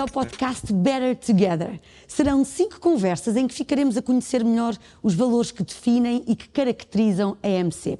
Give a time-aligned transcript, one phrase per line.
[0.00, 1.78] ao podcast Better Together.
[2.08, 6.48] Serão cinco conversas em que ficaremos a conhecer melhor os valores que definem e que
[6.48, 7.98] caracterizam a MC.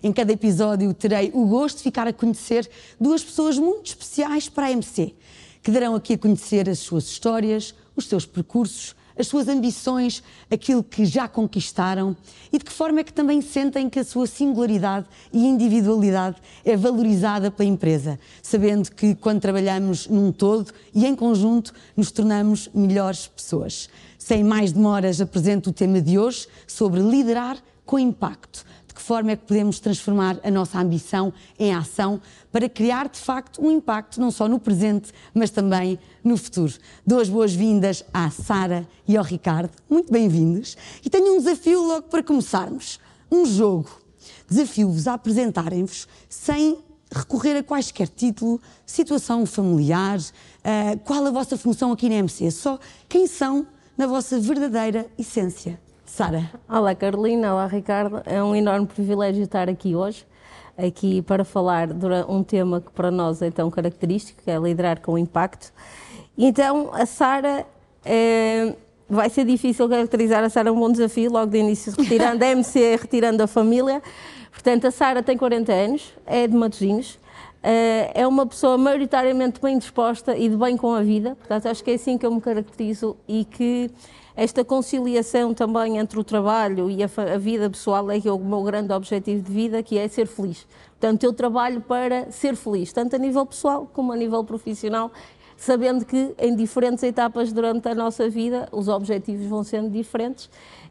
[0.00, 4.66] Em cada episódio terei o gosto de ficar a conhecer duas pessoas muito especiais para
[4.66, 5.12] a MC,
[5.60, 10.82] que darão aqui a conhecer as suas histórias, os seus percursos, as suas ambições, aquilo
[10.82, 12.16] que já conquistaram
[12.52, 16.76] e de que forma é que também sentem que a sua singularidade e individualidade é
[16.76, 23.26] valorizada pela empresa, sabendo que quando trabalhamos num todo e em conjunto nos tornamos melhores
[23.26, 23.88] pessoas.
[24.18, 29.36] Sem mais demoras, apresento o tema de hoje sobre liderar com impacto que forma é
[29.36, 34.30] que podemos transformar a nossa ambição em ação para criar, de facto, um impacto não
[34.30, 36.72] só no presente, mas também no futuro.
[37.06, 42.08] Dou as boas-vindas à Sara e ao Ricardo, muito bem-vindos, e tenho um desafio logo
[42.08, 42.98] para começarmos.
[43.30, 43.90] Um jogo.
[44.48, 46.78] Desafio-vos a apresentarem-vos sem
[47.12, 52.78] recorrer a quaisquer título, situação familiar, uh, qual a vossa função aqui na MC, só
[53.08, 55.80] quem são na vossa verdadeira essência.
[56.10, 56.50] Sara.
[56.68, 58.20] Olá Carolina, olá Ricardo.
[58.26, 60.26] É um enorme privilégio estar aqui hoje,
[60.76, 65.00] aqui para falar de um tema que para nós é tão característico, que é liderar
[65.00, 65.72] com impacto.
[66.36, 67.64] Então, a Sara
[68.04, 68.74] é,
[69.08, 72.48] vai ser difícil caracterizar a Sara é um bom desafio, logo de início, retirando a
[72.48, 74.02] MC, retirando a família.
[74.50, 77.20] Portanto, a Sara tem 40 anos, é de Matosinhos,
[77.62, 81.36] eh, é uma pessoa maioritariamente bem disposta e de bem com a vida.
[81.36, 83.90] Portanto, acho que é assim que eu me caracterizo e que
[84.36, 88.62] esta conciliação também entre o trabalho e a, a vida pessoal é, é o meu
[88.62, 90.66] grande objetivo de vida, que é ser feliz.
[90.98, 95.10] Portanto, eu trabalho para ser feliz, tanto a nível pessoal como a nível profissional,
[95.56, 100.48] sabendo que em diferentes etapas durante a nossa vida os objetivos vão sendo diferentes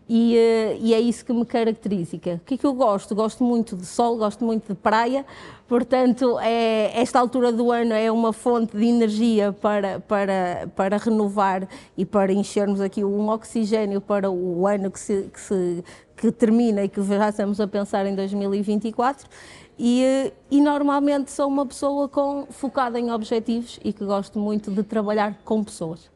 [0.10, 2.18] e, uh, e, é isso que me caracteriza.
[2.18, 3.14] O que é que eu gosto?
[3.14, 5.24] Gosto muito de sol, gosto muito de praia,
[5.68, 11.68] portanto, é, esta altura do ano é uma fonte de energia para, para, para renovar
[11.96, 15.84] e para enchermos aqui um oxigênio para o ano que, se, que, se,
[16.18, 19.30] que termina e que já estamos a pensar em 2024.
[19.78, 24.72] E, eh, e, normalmente sou uma pessoa com, focada em objetivos e que gosto muito
[24.72, 26.10] de trabalhar com pessoas.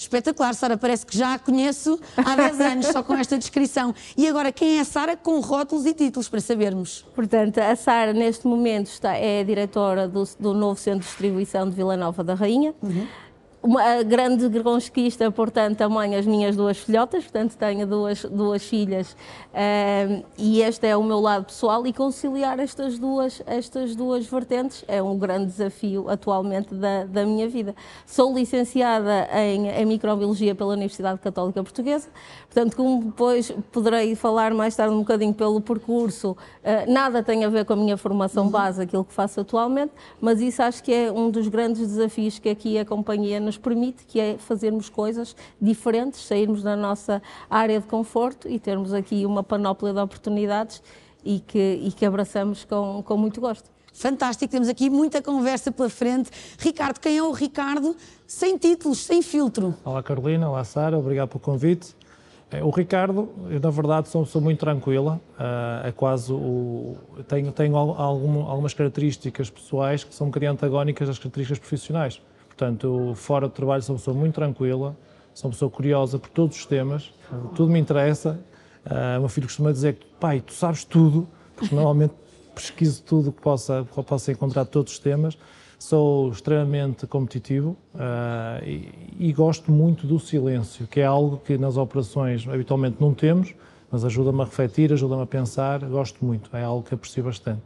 [0.00, 3.94] Espetacular, Sara, parece que já a conheço há 10 anos, só com esta descrição.
[4.16, 7.04] E agora, quem é a Sara com rótulos e títulos, para sabermos?
[7.14, 11.68] Portanto, a Sara, neste momento, está, é a diretora do, do novo Centro de Distribuição
[11.68, 12.74] de Vila Nova da Rainha.
[12.82, 13.06] Uhum
[13.62, 19.14] uma grande conquista, portanto, também as minhas duas filhotas, portanto, tenho duas, duas filhas
[19.52, 24.84] um, e este é o meu lado pessoal e conciliar estas duas, estas duas vertentes
[24.88, 27.74] é um grande desafio atualmente da, da minha vida.
[28.06, 32.08] Sou licenciada em, em Microbiologia pela Universidade Católica Portuguesa,
[32.46, 37.48] portanto, como depois poderei falar mais tarde um bocadinho pelo percurso, uh, nada tem a
[37.48, 38.50] ver com a minha formação uhum.
[38.50, 42.48] base, aquilo que faço atualmente, mas isso acho que é um dos grandes desafios que
[42.48, 47.86] aqui a companhia nos permite, que é fazermos coisas diferentes, sairmos da nossa área de
[47.86, 50.82] conforto e termos aqui uma panóplia de oportunidades
[51.24, 53.70] e que, e que abraçamos com, com muito gosto.
[53.92, 56.30] Fantástico, temos aqui muita conversa pela frente.
[56.58, 57.96] Ricardo, quem é o Ricardo?
[58.26, 59.74] Sem títulos, sem filtro.
[59.84, 61.94] Olá Carolina, olá Sara, obrigado pelo convite.
[62.50, 66.96] É, o Ricardo, eu, na verdade, sou uma pessoa muito tranquila, uh, é quase o.
[67.28, 72.20] Tenho, tenho algum, algumas características pessoais que são um bocadinho antagónicas às características profissionais.
[72.60, 74.94] Portanto, fora do trabalho sou uma pessoa muito tranquila,
[75.32, 77.10] sou uma pessoa curiosa por todos os temas,
[77.56, 78.38] tudo me interessa.
[78.84, 81.26] Uh, o meu filho costuma dizer que, pai, tu sabes tudo,
[81.56, 82.12] porque normalmente
[82.54, 85.38] pesquiso tudo que possa, que possa encontrar todos os temas.
[85.78, 91.78] Sou extremamente competitivo uh, e, e, gosto muito do silêncio, que é algo que nas
[91.78, 93.54] operações habitualmente não temos,
[93.90, 97.62] mas ajuda-me a refletir, ajuda-me a pensar, gosto muito, é algo que aprecio bastante.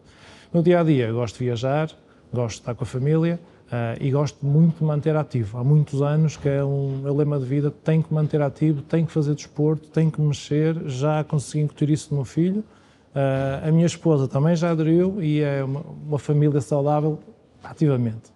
[0.53, 1.91] No dia a dia, gosto de viajar,
[2.33, 3.41] gosto de estar com a família,
[3.75, 5.59] Uh, e gosto muito de manter ativo.
[5.59, 9.05] Há muitos anos que é um meu lema de vida, tenho que manter ativo, tenho
[9.05, 12.61] que fazer desporto, tenho que mexer, já consegui incutir isso no meu filho.
[12.61, 17.19] Uh, a minha esposa também já aderiu e é uma, uma, família saudável
[17.65, 18.33] ativamente.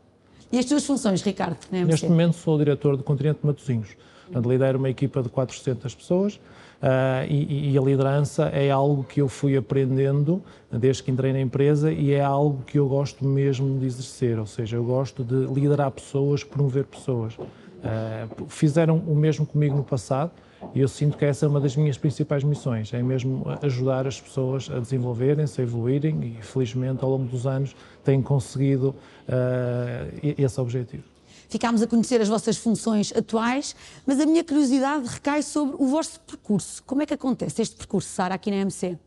[0.51, 1.59] E as tuas funções, Ricardo?
[1.71, 3.97] Neste momento sou o diretor do Continente de Matosinhos.
[4.25, 6.41] Portanto, lidero uma equipa de 400 pessoas
[6.79, 10.41] Uh, e, e, a liderança é algo que eu fui aprendendo
[10.71, 14.47] desde que entrei na empresa e é algo que eu gosto mesmo de exercer, ou
[14.47, 17.37] seja, eu gosto de liderar pessoas, promover pessoas.
[17.37, 20.31] Uh, fizeram o mesmo comigo no passado
[20.73, 24.21] e eu sinto que essa é uma das minhas principais missões, é mesmo ajudar as
[24.21, 28.95] pessoas a desenvolverem-se, a evoluírem e felizmente ao longo dos anos tenho conseguido
[29.29, 31.18] uh, esse objetivo
[31.49, 33.75] ficámos a conhecer as vossas funções atuais,
[34.07, 36.83] mas a minha curiosidade recai sobre o vosso percurso.
[36.85, 38.99] Como é que acontece este percurso, Sara, aqui na MC?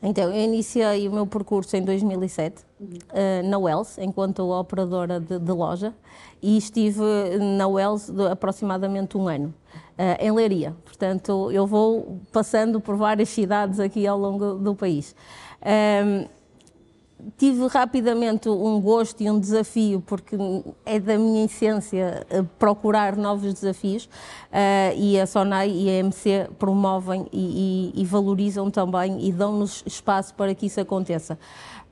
[0.00, 5.52] Então, eu iniciei o meu percurso em 2007 uh, na Wells, enquanto operadora de, de,
[5.52, 5.92] loja,
[6.40, 7.02] e estive
[7.56, 10.76] na Wells aproximadamente um ano, uh, em Leiria.
[10.84, 15.16] Portanto, eu vou passando por várias cidades aqui ao longo do país.
[15.60, 16.37] Um,
[17.36, 20.36] tive rapidamente um gosto e um desafio, porque
[20.84, 26.48] é da minha essência eh, procurar novos desafios uh, e a SONAI e a MC
[26.58, 31.38] promovem e, e, e valorizam também e dão-nos espaço para que isso aconteça.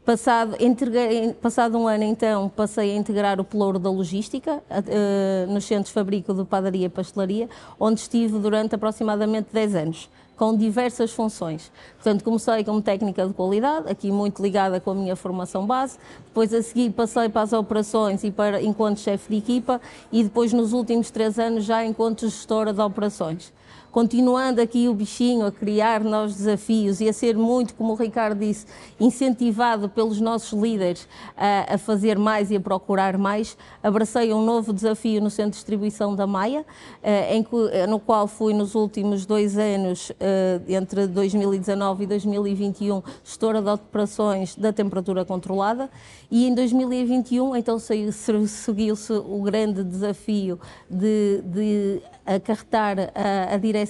[0.05, 5.65] Passado, integrei, passado um ano, então, passei a integrar o pelouro da logística uh, nos
[5.65, 7.49] centros fabrico de padaria e pastelaria,
[7.81, 11.73] onde estive durante aproximadamente 10 anos com diversas funções.
[11.95, 16.53] Portanto, comecei como técnica de qualidade, aqui muito ligada com a minha formação base, depois
[16.53, 19.81] a seguir passei para as operações e para enquanto chefe de equipa.
[20.13, 23.53] E depois nos últimos três anos já enquanto gestora de operações
[23.97, 28.39] continuando aqui o bichinho a criar novos desafios e a ser muito, como o Ricardo
[28.39, 28.67] disse,
[29.01, 34.71] incentivado pelos nossos líderes a, a fazer mais e a procurar mais, abracei um novo
[34.75, 36.63] desafio no Centro de Distribuição da Maia,
[37.03, 43.03] eh, em, eh, no qual fui nos últimos dois anos, eh, entre 2019 e 2021,
[43.25, 45.89] gestora de operações da temperatura controlada
[46.31, 50.61] e em 2021 então seguiu-se o grande desafio
[50.91, 53.86] de, de acarretar a, a direção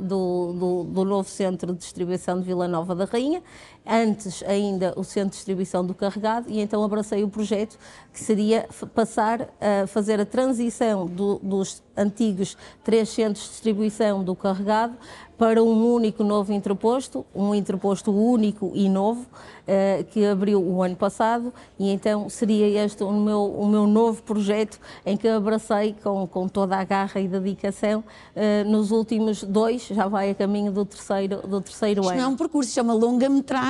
[0.00, 3.42] do, do, do, novo centro de distribuição de Vila Nova da Rainha,
[3.86, 7.78] antes ainda o centro de distribuição do carregado, e então abracei o projeto
[8.12, 14.34] que seria passar a fazer a transição do, dos antigos três centros de distribuição do
[14.34, 14.96] carregado
[15.40, 20.96] para um único novo interposto, um interposto único e novo, uh, que abriu o ano
[20.96, 26.26] passado, e então seria este o meu, o meu novo projeto em que abracei com,
[26.26, 30.84] com toda a garra e dedicação uh, nos últimos dois, já vai a caminho do
[30.84, 32.20] terceiro, do terceiro Isto ano.
[32.20, 32.92] não é um percurso, é uma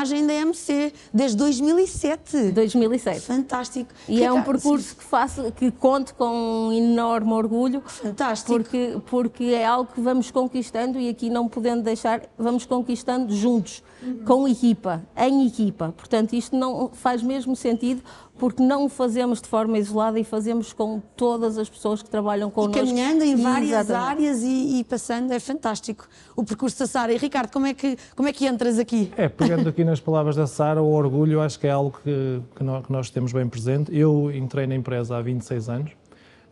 [0.01, 2.53] longa-metragem da MC, desde 2007.
[2.53, 3.21] 2007.
[3.21, 3.91] Fantástico.
[4.09, 7.83] E que é um percurso que, faço, que conto com um enorme orgulho.
[7.85, 8.53] Fantástico.
[8.53, 13.83] Porque, porque é algo que vamos conquistando e aqui não podendo deixar, vamos conquistando juntos,
[14.03, 14.25] uhum.
[14.25, 15.95] com equipa, em equipa.
[15.97, 18.03] Portanto, isto não faz mesmo sentido
[18.41, 22.51] porque não o fazemos de forma isolada e fazemos com todas as pessoas que trabalham
[22.51, 22.79] connosco.
[22.79, 24.11] E caminhando em várias Exatamente.
[24.11, 26.09] áreas e, e, passando, é fantástico.
[26.35, 27.13] O percurso da Sara.
[27.13, 29.13] E Ricardo, como é, que, como é que entras aqui?
[29.15, 32.65] É, pegando aqui nas palavras da Sara, o orgulho acho que é algo que, que,
[32.65, 33.95] nós, que nós temos bem presente.
[33.95, 35.91] Eu entrei na empresa há 26 anos,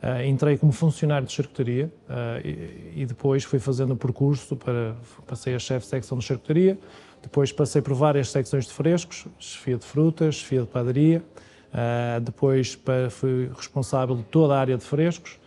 [0.01, 4.95] Uh, entrei como funcionário de charcutaria uh, e, e, depois fui fazendo o percurso para
[5.27, 6.79] passei a chefe de secção de charcutaria,
[7.21, 11.21] depois passei por várias secções de frescos, chefia de frutas, chefia de padaria,
[11.73, 15.39] uh, depois para, fui responsável de toda a área de frescos,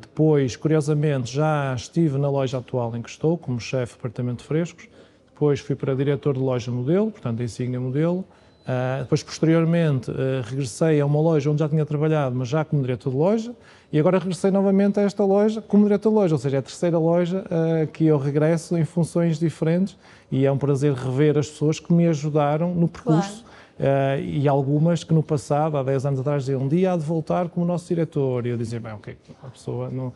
[0.00, 4.48] depois, curiosamente, já estive na loja atual em que estou, como chefe de departamento de
[4.48, 4.88] frescos,
[5.32, 8.24] depois fui para diretor de loja modelo, portanto, insígnia modelo,
[8.64, 12.80] Uh, depois, posteriormente, uh, regressei a uma loja onde já tinha trabalhado, mas já como
[12.80, 13.54] diretor de loja,
[13.92, 16.62] e agora regressei novamente a esta loja como diretor de loja, ou seja, é a
[16.62, 19.98] terceira loja uh, que eu regresso em funções diferentes
[20.32, 23.44] e é um prazer rever as pessoas que me ajudaram no percurso.
[23.44, 23.53] Claro.
[24.22, 27.48] E algumas que no passado, há 10 anos atrás, diziam um dia há de voltar
[27.48, 28.46] como nosso diretor.
[28.46, 30.12] E eu dizia, bem, ok, a pessoa não,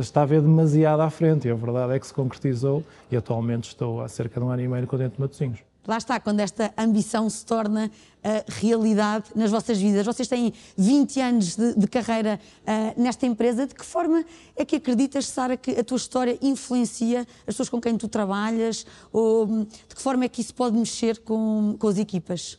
[0.00, 1.46] está a ver demasiado à frente.
[1.46, 4.62] E a verdade é que se concretizou e atualmente estou há cerca de um ano
[4.62, 9.26] e meio com dentro de Matosinhos lá está, quando esta ambição se torna uh, realidade
[9.34, 10.04] nas vossas vidas.
[10.04, 13.66] Vocês têm 20 anos de, de carreira uh, nesta empresa.
[13.66, 14.24] De que forma
[14.56, 18.84] é que acreditas, Sara, que a tua história influencia as pessoas com quem tu trabalhas?
[19.12, 22.58] Ou de que forma é que isso pode mexer com, com as equipas?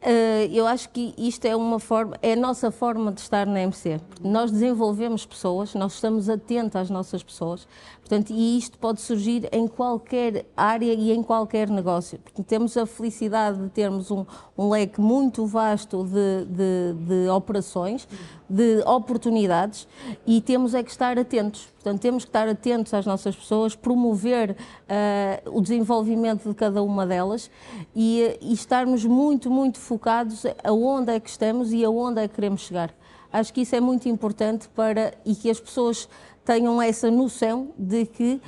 [0.00, 3.60] Eh, eu acho que isto é uma forma, é a nossa forma de estar na
[3.60, 4.00] MC.
[4.22, 7.68] Nós desenvolvemos pessoas, nós estamos atentos às nossas pessoas,
[8.08, 12.18] portanto, e isto pode surgir em qualquer área e em qualquer negócio.
[12.18, 14.24] Porque temos a felicidade de termos um,
[14.56, 18.08] um leque muito vasto de, de, de operações,
[18.48, 19.86] de oportunidades,
[20.26, 21.68] e temos é que estar atentos.
[21.74, 27.06] Portanto, temos que estar atentos às nossas pessoas, promover uh, o desenvolvimento de cada uma
[27.06, 27.50] delas
[27.94, 32.62] e, e estarmos muito, muito focados aonde é que estamos e aonde é que queremos
[32.62, 32.94] chegar.
[33.30, 36.08] Acho que isso é muito importante para e que as pessoas
[36.48, 38.40] tenham essa noção de que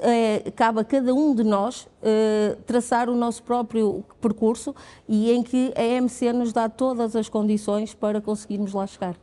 [0.00, 4.74] é, cabe a cada um de nós é, traçar o nosso próprio percurso
[5.08, 9.14] e em que a EMC nos dá todas as condições para conseguirmos lá chegar.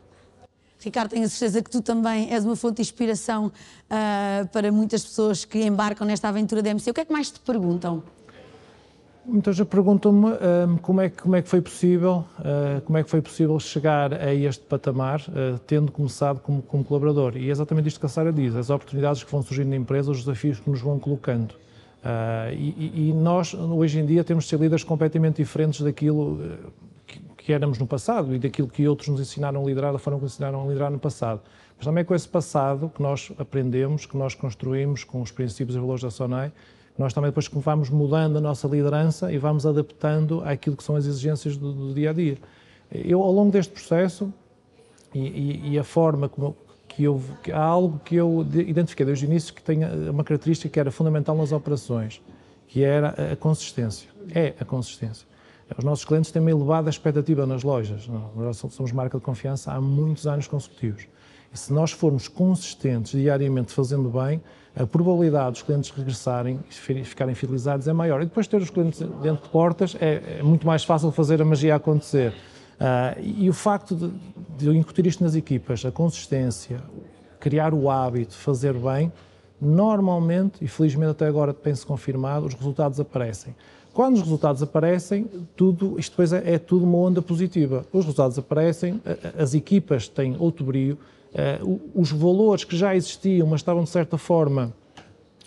[0.80, 5.04] Ricardo, tenho a certeza que tu também és uma fonte de inspiração uh, para muitas
[5.04, 6.90] pessoas que embarcam nesta aventura da EMC.
[6.90, 8.02] O que é que mais te perguntam?
[9.30, 13.04] Muitas já perguntam-me um, como, é que, como é que foi possível, uh, como é
[13.04, 17.38] que foi possível chegar a este patamar, uh, tendo começado como, como, colaborador.
[17.38, 20.10] E é exatamente isto que a Sara diz, as oportunidades que vão surgindo na empresa,
[20.10, 21.52] os desafios que nos vão colocando.
[21.52, 26.40] Uh, e, e, nós, hoje em dia, temos de ser líderes completamente diferentes daquilo
[27.06, 30.18] que, que, éramos no passado e daquilo que outros nos ensinaram a liderar, da forma
[30.18, 31.42] que nos ensinaram a liderar no passado.
[31.78, 35.76] Mas também é com esse passado que nós aprendemos, que nós construímos com os princípios
[35.76, 36.52] e valores da SONAI,
[37.00, 41.06] nós também depois vamos mudando a nossa liderança e vamos adaptando àquilo que são as
[41.06, 42.38] exigências do, do dia a dia.
[42.92, 44.34] Eu, ao longo deste processo,
[45.16, 46.58] e, e, e a forma como,
[46.90, 49.80] que eu, que há algo que eu identifiquei desde o início que tem
[50.10, 52.22] uma característica que era fundamental nas operações,
[52.68, 54.10] que era a consistência.
[54.36, 55.26] É a consistência.
[55.78, 58.10] Os nossos clientes têm uma elevada expectativa nas lojas.
[58.36, 61.08] Nós somos marca de confiança há muitos anos consecutivos.
[61.54, 64.42] E se nós formos consistentes diariamente fazendo bem,
[64.76, 68.22] a probabilidade dos clientes regressarem e ficarem fidelizados é maior.
[68.22, 71.42] E depois de ter os clientes dentro de portas, é, é muito mais fácil fazer
[71.42, 72.34] a magia acontecer.
[72.80, 74.12] Uh, e o facto de,
[74.58, 76.82] de incutir isto nas equipas, a consistência,
[77.40, 79.12] criar o hábito, fazer bem,
[79.60, 83.54] normalmente, e felizmente até agora tem-se confirmado, os resultados aparecem.
[83.94, 87.86] Quando os resultados aparecem, tudo, isto depois é, é tudo uma onda positiva.
[87.92, 89.02] Os resultados aparecem,
[89.38, 90.98] as equipas têm outro brilho,
[91.34, 94.74] uh, os valores que já existiam, mas estavam de certa forma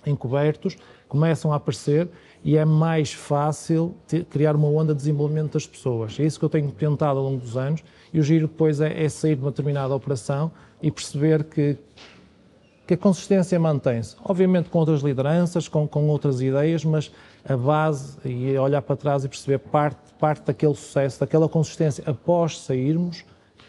[0.05, 0.77] encobertos,
[1.09, 2.09] começam a aparecer
[2.45, 6.19] e é mais fácil ter, criar uma onda de desenvolvimento das pessoas.
[6.19, 7.83] É isso que eu tenho tentado ao longo dos anos
[8.13, 10.51] e o giro depois é, é sair de uma determinada operação
[10.83, 11.77] e perceber que,
[12.87, 14.17] que a consistência mantém-se.
[14.25, 17.13] Obviamente com outras lideranças, com, com outras ideias, mas
[17.45, 22.59] a base e olhar para trás e perceber parte, parte daquele sucesso, daquela consistência após
[22.61, 23.25] sairmos,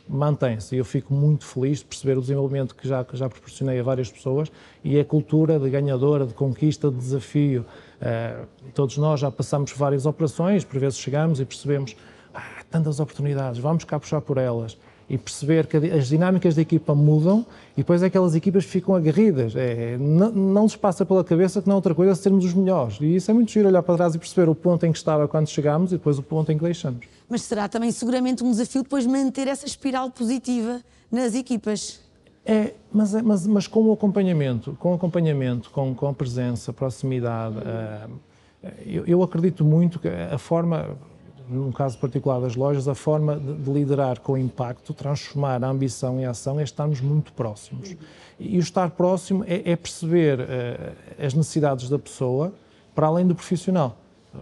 [0.07, 0.75] mantém-se.
[0.75, 3.83] E eu fico muito feliz de perceber o desenvolvimento que já, que já proporcionei a
[3.83, 4.51] várias pessoas
[4.83, 7.65] e a cultura de ganhadora, de conquista, de desafio.
[8.01, 11.95] Uh, todos nós já passamos várias operações, por vezes chegamos e percebemos
[12.33, 14.77] ah, tantas oportunidades, vamos cá puxar por elas
[15.13, 19.55] e perceber que as dinâmicas da equipa mudam e depois aquelas equipas ficam aguerridas.
[19.55, 22.97] É, não, não lhes passa pela cabeça que não é outra coisa sermos os melhores.
[22.99, 25.27] E isso é muito giro olhar para trás e perceber o ponto em que estava
[25.27, 27.05] quando chegamos e depois o ponto em que deixamos.
[27.29, 32.01] Mas será também seguramente um desafio depois manter essa espiral positiva nas equipas.
[32.43, 36.71] É, mas, é, mas, mas com o acompanhamento, com o acompanhamento, com, com a presença,
[36.71, 38.09] a proximidade, uh,
[38.85, 40.97] eu, eu acredito muito que a forma,
[41.53, 46.19] num caso particular das lojas, a forma de, de, liderar com impacto, transformar a ambição
[46.19, 47.95] em ação é estarmos muito próximos.
[48.39, 50.43] E o estar próximo é, é perceber uh,
[51.23, 52.53] as necessidades da pessoa
[52.93, 53.97] para além do profissional.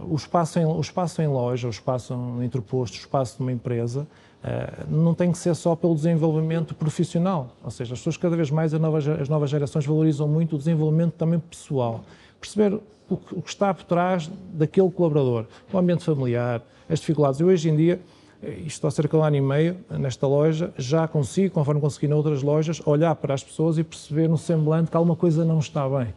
[0.08, 4.06] O espaço, em, o espaço em loja, o espaço interposto, o espaço de uma empresa,
[4.42, 7.54] uh, não tem que ser só pelo desenvolvimento profissional.
[7.62, 10.58] Ou seja, as pessoas cada vez mais, as novas, as novas gerações valorizam muito o
[10.58, 12.04] desenvolvimento também pessoal.
[12.42, 17.40] Perceber o que, o que está por trás daquele colaborador, o ambiente familiar, as dificuldades.
[17.40, 18.00] Eu hoje em dia,
[18.42, 22.08] eh, isto há cerca de um ano e meio, nesta loja, já consigo, conforme consegui
[22.08, 25.88] noutras lojas, olhar para as pessoas e perceber no semblante que alguma coisa não está
[25.88, 26.12] bem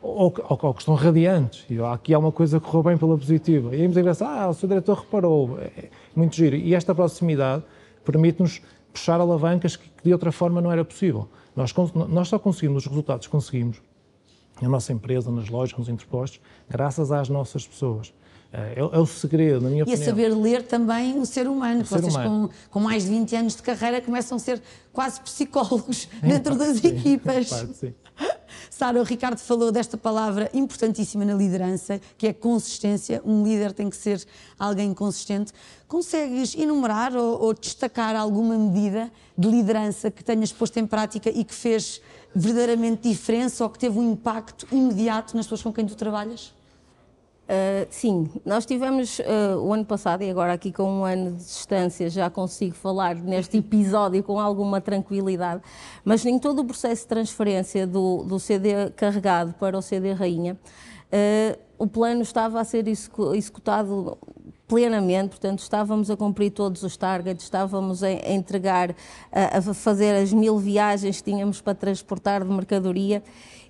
[0.00, 1.66] ou, ou, ou que estão radiantes.
[1.68, 3.74] E aqui há uma coisa que correu bem pela positiva.
[3.74, 5.58] E é muito engraçado, ah, o seu diretor reparou.
[5.60, 6.56] É muito giro.
[6.56, 7.62] E esta proximidade
[8.04, 11.28] permite-nos puxar alavancas que, que, de outra forma não era possível.
[11.54, 11.74] Nós,
[12.08, 13.80] nós só conseguimos os resultados que conseguimos
[14.60, 18.12] na nossa empresa, nas lojas, nos interpostos, graças às nossas pessoas.
[18.52, 20.00] É, é, é, o segredo, na minha e opinião.
[20.00, 21.82] E a saber ler também o ser humano.
[21.82, 22.48] O Vocês, ser humano.
[22.70, 26.78] Com, com, mais de 20 anos de carreira, começam a ser quase psicólogos dentro das
[26.78, 27.50] sim, equipas.
[27.50, 27.94] Parte, sim.
[28.70, 33.22] Sara, o Ricardo falou desta palavra importantíssima na liderança, que é consistência.
[33.24, 34.22] Um líder tem que ser
[34.58, 35.50] alguém consistente.
[35.88, 41.42] Consegues enumerar ou, ou destacar alguma medida de liderança que tenhas posto em prática e
[41.42, 42.02] que fez
[42.34, 46.52] verdadeiramente diferença ou que teve um impacto imediato nas pessoas com quem tu trabalhas?
[47.46, 51.44] Uh, sim, nós tivemos uh, o ano passado, e agora aqui com um ano de
[51.44, 55.62] distância já consigo falar neste episódio com alguma tranquilidade,
[56.04, 60.54] mas em todo o processo de transferência do, do CD carregado para o CD Rainha,
[60.56, 64.18] uh, o plano estava a ser executado
[64.66, 68.94] plenamente, portanto estávamos a cumprir todos os targets, estávamos a, entregar,
[69.30, 73.22] a, a fazer as mil viagens que tínhamos para transportar de mercadoria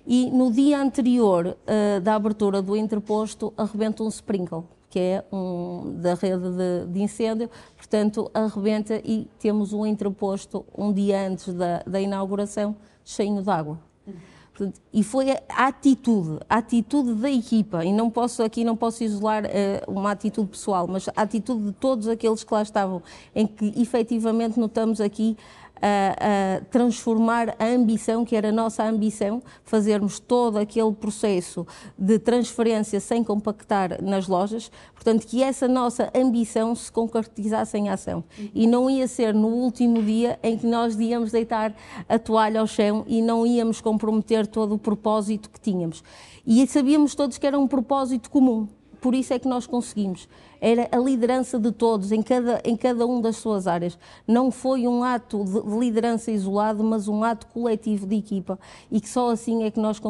[0.07, 5.97] e no dia anterior uh, da abertura do interposto arrebenta um sprinkle, que é um,
[6.01, 11.83] da rede de, de, incêndio, portanto arrebenta e temos um interposto um dia antes da,
[11.85, 12.73] da inauguração
[13.03, 13.77] cheio de água.
[14.91, 19.43] E foi a atitude, a atitude da equipa, e não posso aqui não posso isolar
[19.45, 23.03] uh, uma atitude pessoal, mas a atitude de todos aqueles que lá estavam,
[23.35, 25.37] em que efetivamente notamos aqui
[25.81, 31.65] a, a, transformar a ambição, que era a nossa ambição, fazermos todo aquele processo
[31.97, 38.23] de transferência sem compactar nas lojas, portanto, que essa nossa ambição se concretizasse em ação.
[38.53, 41.75] E não ia ser no último dia em que nós íamos deitar
[42.07, 46.03] a toalha ao chão e não íamos comprometer todo o propósito que tínhamos.
[46.45, 48.67] E sabíamos todos que era um propósito comum,
[49.01, 50.27] por isso é que nós conseguimos.
[50.59, 53.97] Era a liderança de todos, em cada, em cada um das suas áreas.
[54.27, 58.59] Não foi um ato de liderança isolado, mas um ato coletivo de equipa.
[58.91, 60.01] E que só assim é que nós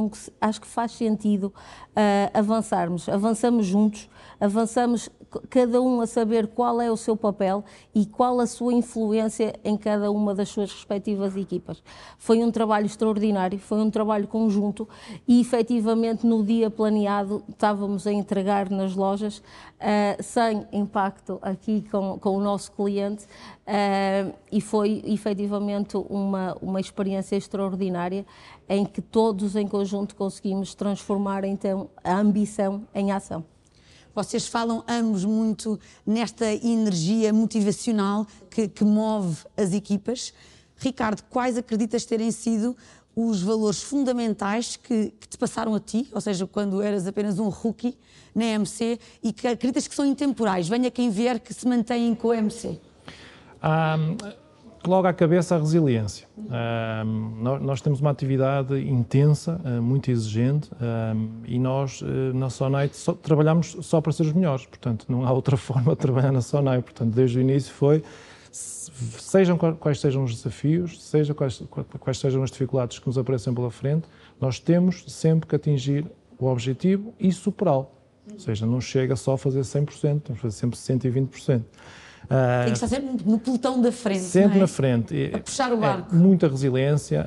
[0.42, 3.10] acho que faz sentido uh, avançarmos.
[3.10, 5.10] Avançamos juntos, avançamos
[5.50, 9.77] cada um a saber qual é o seu papel e qual a sua influência em
[9.77, 11.84] cada uma das suas respectivas equipas.
[12.17, 14.88] Foi um trabalho extraordinário, foi um trabalho conjunto
[15.27, 22.17] e efetivamente no dia planeado estávamos a entregar nas lojas uh, sem impacto aqui com,
[22.19, 28.25] com o nosso cliente uh, e foi efetivamente uma, uma experiência extraordinária
[28.69, 33.56] em que todos em conjunto conseguimos transformar então a ambição em ação.
[34.17, 40.33] Vocês falam ambos muito nesta energia motivacional que, que move as equipas.
[40.75, 42.75] Ricardo, quais acreditas terem sido
[43.15, 47.50] os valores fundamentais que, que, te passaram a ti, ou seja, quando eras apenas um
[47.50, 47.95] rookie
[48.33, 52.31] na MC e que acreditas que são intemporais, venha quem vier que se mantêm com
[52.31, 52.69] a MC?
[52.69, 54.17] Um,
[54.86, 56.27] logo à cabeça a resiliência.
[56.38, 62.50] Um, nós, nós, temos uma atividade intensa, uh, muito exigente, um, e nós uh, na
[62.50, 66.31] Sonite só, trabalhamos só para ser os melhores, portanto não há outra forma de trabalhar
[66.31, 68.03] na Sonite, portanto desde o início foi,
[68.51, 71.62] sejam quais sejam os desafios, seja quais,
[72.00, 74.07] quais sejam as dificuldades que nos aparecem pela frente,
[74.39, 76.05] nós temos sempre que atingir
[76.39, 77.89] o objetivo e superá-lo.
[78.31, 81.63] Ou seja, não chega só a fazer 100%, temos que fazer sempre 120%.
[82.27, 84.19] Uh, Tem que estar sempre no pelotão da frente.
[84.19, 84.62] Sempre é?
[84.62, 85.31] na frente.
[85.34, 86.13] A puxar o é, barco.
[86.13, 87.25] É, muita resiliência,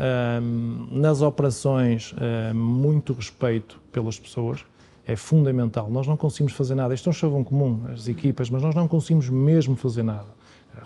[0.91, 2.15] nas operações,
[2.55, 4.65] muito respeito pelas pessoas.
[5.07, 5.91] É fundamental.
[5.91, 6.95] Nós não conseguimos fazer nada.
[6.95, 10.29] Isto é um chavão comum, as equipas, mas nós não conseguimos mesmo fazer nada.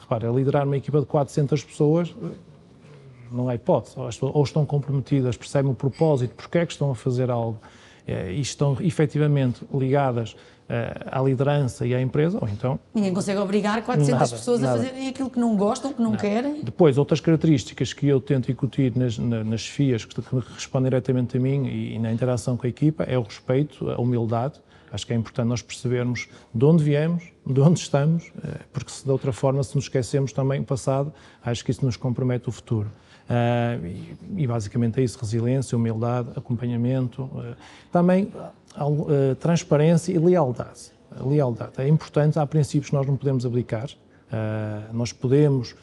[0.01, 2.15] Repara, liderar uma equipa de 400 pessoas
[3.35, 3.97] não há hipótese.
[4.21, 7.59] Ou estão comprometidas, percebem o propósito, porque é que estão a fazer algo,
[8.07, 10.37] é, e estão efetivamente ligadas uh,
[11.11, 12.79] à liderança e à empresa, ou então...
[12.95, 14.75] Ninguém consegue obrigar 400 nada, pessoas nada.
[14.75, 16.23] a fazerem aquilo que não gostam, que não nada.
[16.23, 16.63] querem.
[16.63, 20.15] Depois, outras características que eu tento incutir nas, nas FIAs, que,
[20.55, 24.01] respondem diretamente a mim e, e na interação com a equipa, é o respeito, a
[24.01, 24.61] humildade,
[24.95, 29.05] Acho que é importante nós percebermos de onde viemos, de onde estamos, eh, porque se
[29.05, 31.13] de outra forma, se nos esquecemos também o passado,
[31.45, 32.89] acho que isso nos compromete o futuro.
[33.25, 37.57] Uh, e, e, basicamente é isso: resiliência, humildade, acompanhamento, uh,
[37.91, 38.31] também
[38.77, 40.93] uh, transparência e lealdade.
[41.21, 43.89] Lealdade é importante, há princípios que nós não podemos abdicar,
[44.93, 45.77] nós podemos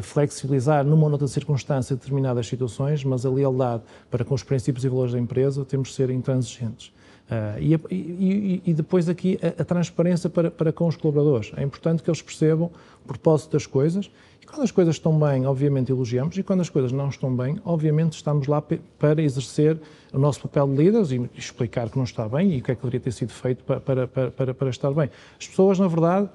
[0.00, 4.88] flexibilizar numa ou outra circunstância determinadas situações, mas a lealdade para com os princípios e
[4.88, 6.90] valores da empresa temos de ser intransigentes.
[7.28, 11.52] Uh, e, e, e, depois aqui a, a, transparência para, para com os colaboradores.
[11.58, 12.70] É importante que eles percebam
[13.04, 14.10] o propósito das coisas
[14.48, 18.14] quando as coisas estão bem, obviamente elogiamos e quando as coisas não estão bem, obviamente
[18.14, 19.78] estamos lá para exercer
[20.12, 22.74] o nosso papel de líderes e explicar que não está bem e o que é
[22.74, 25.10] que deveria ter sido feito para, para, para, para estar bem.
[25.38, 26.28] As pessoas, na verdade,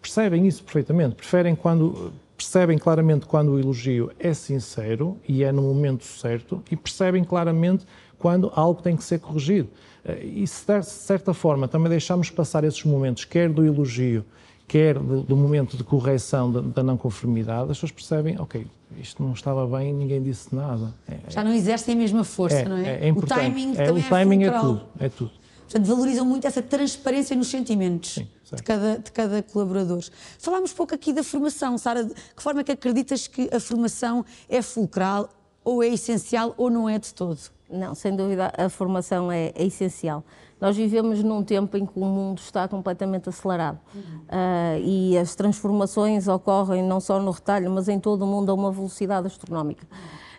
[0.00, 5.62] percebem isso perfeitamente, preferem quando percebem claramente quando o elogio é sincero e é no
[5.62, 7.86] momento certo e percebem claramente
[8.18, 9.68] quando algo tem que ser corrigido.
[10.04, 14.24] Eh, e, de certa forma, também deixamos passar esses momentos, quer do elogio,
[14.66, 18.66] quer do, do momento de correção da, da, não conformidade, as pessoas percebem, ok,
[18.98, 20.92] isto não estava bem, ninguém disse nada.
[21.08, 23.04] É, Já não exercem a mesma força, é, não é?
[23.04, 25.30] é, é o timing é, também o timing é, tudo, é tudo.
[25.62, 30.02] Portanto, valorizam muito essa transparência nos sentimentos Sim, de, cada, de cada colaborador.
[30.38, 32.04] Falámos pouco aqui da formação, Sara.
[32.04, 35.28] De que forma é que acreditas que a formação é fulcral,
[35.64, 37.38] ou é essencial, ou não é de todo?
[37.68, 40.24] Não, sem dúvida, a formação é, é, essencial.
[40.60, 46.28] Nós vivemos num tempo em que o mundo está completamente acelerado uh, e as transformações
[46.28, 49.86] ocorrem não só no retalho, mas em todo o mundo a uma velocidade astronómica.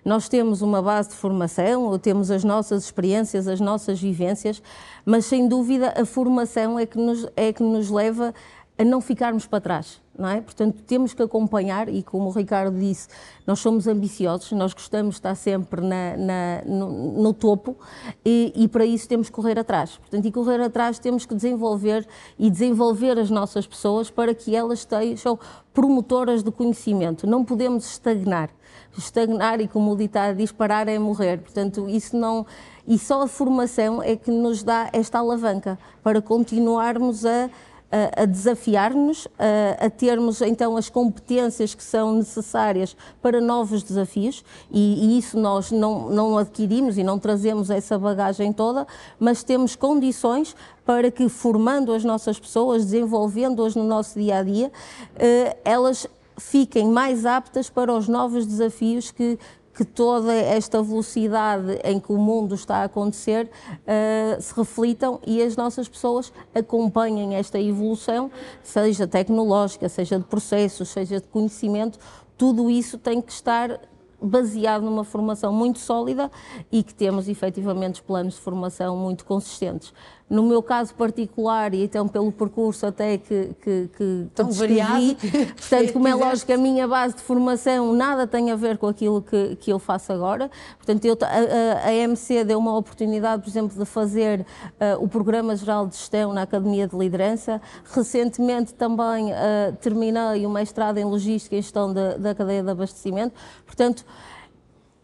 [0.04, 4.64] Nós temos uma base de formação, temos as nossas experiências, as nossas vivências,
[5.06, 8.34] mas sem dúvida a formação é que nos, é que nos leva
[8.78, 10.42] a não ficarmos para trás não é?
[10.42, 13.08] Portanto, temos que acompanhar e, como o Ricardo disse,
[13.46, 17.78] nós somos ambiciosos, nós gostamos de estar sempre na, na, no, no, topo
[18.26, 19.98] e, e, para isso temos que correr atrás.
[19.98, 22.08] Portanto, e correr atrás temos que desenvolver
[22.40, 25.38] e desenvolver as nossas pessoas para que elas estejam
[25.74, 27.28] promotoras do conhecimento.
[27.28, 28.50] Não podemos estagnar.
[28.98, 31.38] Estagnar e, como o ditado diz, parar é morrer.
[31.40, 32.46] Portanto, isso não...
[32.88, 37.50] E só a formação é que nos dá esta alavanca para continuarmos a
[37.92, 45.16] a, desafiar-nos, a, a, termos então as competências que são necessárias para novos desafios e,
[45.16, 48.86] e, isso nós não, não adquirimos e não trazemos essa bagagem toda,
[49.20, 54.72] mas temos condições para que formando as nossas pessoas, desenvolvendo-as no nosso dia a dia,
[55.18, 59.38] eh, elas fiquem mais aptas para os novos desafios que,
[59.78, 65.40] que toda esta velocidade em que o mundo está a acontecer uh, se reflitam e
[65.40, 68.32] as nossas pessoas acompanhem esta evolução,
[68.64, 72.00] seja tecnológica, seja de processos, seja de conhecimento,
[72.36, 73.80] tudo isso tem que estar
[74.20, 76.32] baseado numa formação muito sólida
[76.72, 79.94] e que temos efetivamente planos de formação muito consistentes.
[80.30, 85.16] No meu caso particular, e então pelo percurso até que, que, que Tão variado.
[85.56, 89.22] portanto, como é lógico, a minha base de formação nada tem a ver com aquilo
[89.22, 90.52] que, que eu faço agora.
[90.78, 95.56] Portanto, eu, a, a MC deu uma oportunidade, por exemplo, de fazer uh, o Programa
[95.56, 97.62] Geral de Gestão na Academia de Liderança.
[97.94, 103.34] Recentemente também uh, terminei o mestrado em Logística e Gestão da cadeia de abastecimento.
[103.66, 104.06] Portanto,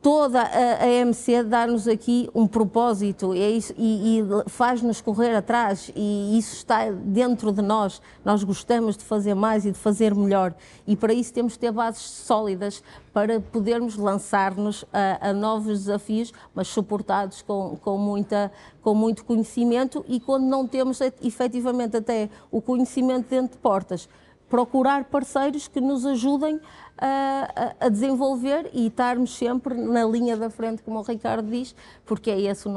[0.04, 3.34] toda a, a MC dar-nos aqui um propósito.
[3.34, 5.90] É e, e faz-nos correr atrás.
[5.96, 8.02] E isso está dentro de nós.
[8.24, 10.54] Nós gostamos de fazer mais e de fazer melhor.
[10.86, 16.34] E para isso temos de ter bases sólidas para podermos lançar-nos a, a, novos desafios,
[16.54, 22.60] mas suportados com, com, muita, com muito conhecimento e quando não temos efetivamente até o
[22.60, 24.10] conhecimento dentro de portas,
[24.54, 26.62] procurar parceiros que nos ajudem
[26.96, 32.30] a, a, desenvolver e estarmos sempre na linha da frente, como o Ricardo diz, porque
[32.30, 32.70] é essa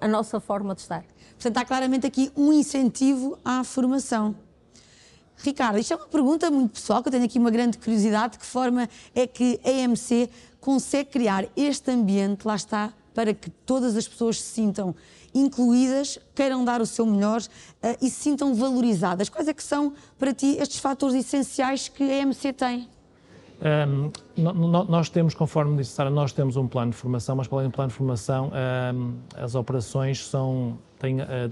[0.00, 1.04] a nossa forma de estar.
[1.34, 4.34] Portanto, há claramente aqui um incentivo à formação.
[5.36, 8.38] Ricardo, isto é uma pergunta muito pessoal, que eu tenho aqui uma grande curiosidade, de
[8.40, 10.28] que forma é que a EMC
[10.60, 14.94] consegue criar este ambiente, lá está, para que todas as pessoas se sintam
[15.34, 19.28] incluídas, queiram dar o seu melhor uh, e se sintam valorizadas.
[19.28, 22.88] Quais é que são, para ti, estes fatores essenciais que a EMC tem?
[23.64, 24.10] Um,
[24.88, 27.74] nós temos, conforme disse Sara, nós temos um plano de formação, mas para além do
[27.74, 28.50] plano de formação,
[28.94, 31.50] um, as operações são, têm a,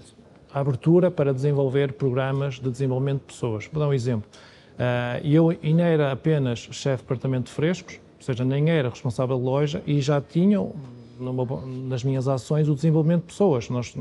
[0.53, 3.69] a, abertura para desenvolver programas de desenvolvimento de pessoas.
[3.73, 4.29] Vou dar um exemplo.
[4.75, 9.39] Uh, eu nem era apenas chefe de departamento de frescos, ou seja, nem era responsável
[9.39, 10.61] de loja e já tinha
[11.19, 13.69] nas minhas ações o desenvolvimento de pessoas.
[13.69, 13.95] Nós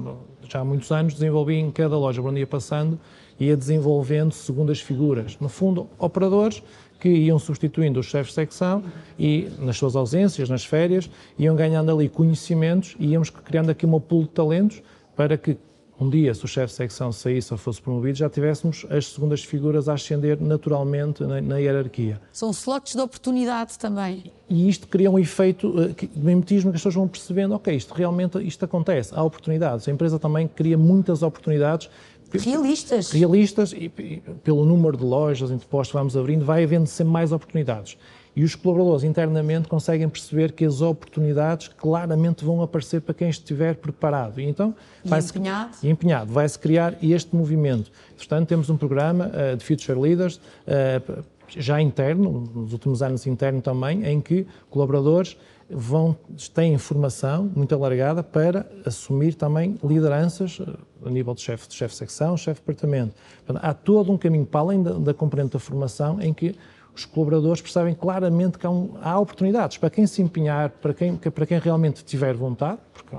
[0.47, 2.99] já há muitos anos desenvolvi em cada loja por onde ia passando,
[3.39, 5.37] ia desenvolvendo segundo as figuras.
[5.39, 6.61] No fundo, operadores
[6.99, 8.83] que iam substituindo os chefes de secção
[9.17, 13.99] e, nas suas ausências, nas férias, iam ganhando ali conhecimentos e íamos criando aqui uma
[13.99, 14.83] pool de talentos
[15.15, 15.57] para que
[16.01, 19.43] um dia, se o chefe de secção saísse ou fosse promovido, já tivéssemos as segundas
[19.43, 22.19] figuras a ascender naturalmente na, na hierarquia.
[22.33, 24.31] São slots de oportunidade também.
[24.49, 27.93] E isto cria um efeito uh, de mimetismo que as pessoas vão percebendo, ok, isto
[27.93, 29.87] realmente isto acontece, há oportunidades.
[29.87, 31.87] A empresa também cria muitas oportunidades
[32.33, 33.11] Realistas.
[33.11, 37.31] Realistas e, e, pelo número de lojas interpostas que vamos abrindo, vai havendo sempre mais
[37.31, 37.97] oportunidades.
[38.35, 43.75] E os colaboradores internamente conseguem perceber que as oportunidades claramente vão aparecer para quem estiver
[43.75, 44.39] preparado.
[44.39, 45.77] E então e empenhado.
[45.83, 46.31] E empenhado.
[46.31, 47.91] Vai-se criar este movimento.
[48.15, 53.61] Portanto, temos um programa uh, de Future Leaders, uh, já interno, nos últimos anos interno
[53.61, 55.35] também, em que colaboradores
[55.69, 56.15] vão,
[56.53, 61.93] têm formação muito alargada para assumir também lideranças eh, a nível de chefe de chefe
[61.93, 63.15] de secção, chefe de departamento.
[63.45, 66.55] Portanto, há todo um caminho para além da, da componente da formação em que
[66.95, 71.15] os colaboradores percebem claramente que há, um, há oportunidades para quem se empenhar, para quem,
[71.15, 73.15] para quem realmente tiver vontade, porque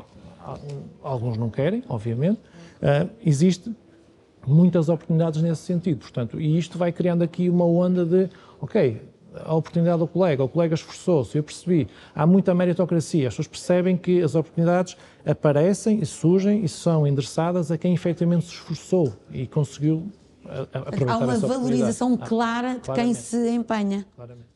[1.03, 3.75] alguns não querem, obviamente, uh, existe
[4.47, 6.01] muitas oportunidades nesse sentido.
[6.01, 8.29] Portanto, e isto vai criando aqui uma onda de,
[8.61, 9.01] ok,
[9.35, 13.97] a oportunidade ao colega, o colega esforçou-se, eu percebi, há muita meritocracia, as pessoas percebem
[13.97, 19.47] que as oportunidades aparecem e surgem e são endereçadas a quem efetivamente se esforçou e
[19.47, 20.11] conseguiu
[20.61, 24.07] aproveitar Há uma valorização clara de quem se empenha.
[24.15, 24.53] Claramente.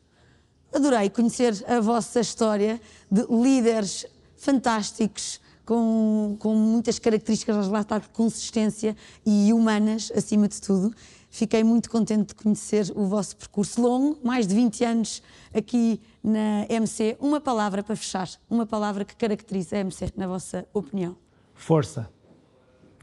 [0.73, 2.79] Adorei conhecer a vossa história
[3.09, 4.05] de líderes
[4.35, 10.93] fantásticos, com, com muitas características lá está, de consistência e humanas, acima de tudo.
[11.29, 15.21] Fiquei muito contente de conhecer o vosso percurso longo, mais de 20 anos
[15.53, 17.17] aqui na MC.
[17.19, 21.17] Uma palavra para fechar, uma palavra que caracteriza a MC, na vossa opinião.
[21.53, 22.09] Força.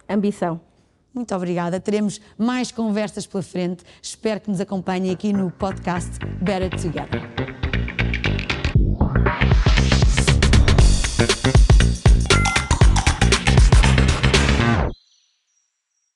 [0.08, 0.60] Ambição.
[1.14, 1.78] Muito obrigada.
[1.78, 3.84] Teremos mais conversas pela frente.
[4.02, 7.53] Espero que nos acompanhem aqui no podcast Better Together.